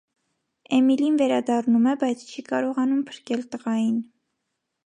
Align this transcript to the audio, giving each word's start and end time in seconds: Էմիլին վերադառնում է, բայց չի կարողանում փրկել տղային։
Էմիլին 0.77 1.19
վերադառնում 1.19 1.85
է, 1.93 1.95
բայց 2.05 2.25
չի 2.31 2.47
կարողանում 2.49 3.07
փրկել 3.11 3.47
տղային։ 3.55 4.05